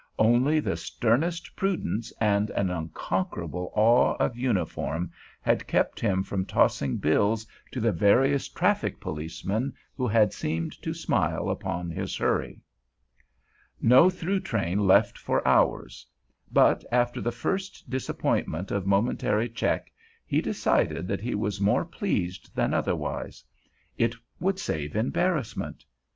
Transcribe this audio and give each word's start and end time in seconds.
Only 0.17 0.59
the 0.59 0.77
sternest 0.77 1.55
prudence 1.55 2.11
and 2.19 2.49
an 2.49 2.71
unconquerable 2.71 3.71
awe 3.75 4.13
of 4.15 4.35
uniform 4.35 5.11
had 5.43 5.67
kept 5.67 5.99
him 5.99 6.23
from 6.23 6.43
tossing 6.43 6.97
bills 6.97 7.45
to 7.71 7.79
the 7.79 7.91
various 7.91 8.47
traffic 8.47 8.99
policemen 8.99 9.73
who 9.95 10.07
had 10.07 10.33
seemed 10.33 10.71
to 10.81 10.95
smile 10.95 11.51
upon 11.51 11.91
his 11.91 12.17
hurry. 12.17 12.63
No 13.79 14.09
through 14.09 14.39
train 14.39 14.87
left 14.87 15.19
for 15.19 15.47
hours; 15.47 16.07
but 16.51 16.83
after 16.91 17.21
the 17.21 17.31
first 17.31 17.87
disappointment 17.87 18.71
of 18.71 18.87
momentary 18.87 19.49
check, 19.49 19.93
he 20.25 20.41
decided 20.41 21.07
that 21.09 21.21
he 21.21 21.35
was 21.35 21.61
more 21.61 21.85
pleased 21.85 22.55
than 22.55 22.73
otherwise. 22.73 23.43
It 23.99 24.15
would 24.39 24.57
save 24.57 24.95
embarrassment. 24.95 25.85